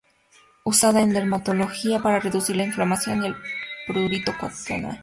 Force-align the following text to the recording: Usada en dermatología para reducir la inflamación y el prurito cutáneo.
Usada 0.65 1.01
en 1.01 1.13
dermatología 1.13 1.99
para 1.99 2.19
reducir 2.19 2.55
la 2.55 2.63
inflamación 2.63 3.21
y 3.23 3.27
el 3.27 3.35
prurito 3.85 4.35
cutáneo. 4.35 4.97